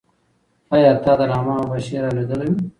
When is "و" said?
2.53-2.55